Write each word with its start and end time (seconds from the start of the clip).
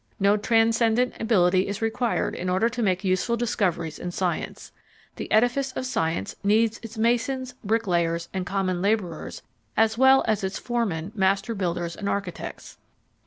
No 0.19 0.35
transcendent 0.35 1.13
ability 1.19 1.67
is 1.67 1.79
required 1.79 2.33
in 2.33 2.49
order 2.49 2.69
to 2.69 2.81
make 2.81 3.03
useful 3.03 3.37
discoveries 3.37 3.99
in 3.99 4.09
science; 4.09 4.71
the 5.17 5.31
edifice 5.31 5.71
of 5.73 5.85
science 5.85 6.35
needs 6.43 6.79
its 6.81 6.97
masons, 6.97 7.53
bricklayers, 7.63 8.27
and 8.33 8.43
common 8.43 8.81
labourers 8.81 9.43
as 9.77 9.99
well 9.99 10.25
as 10.27 10.43
its 10.43 10.57
foremen, 10.57 11.11
master 11.13 11.53
builders, 11.53 11.95
and 11.95 12.09
architects. 12.09 12.79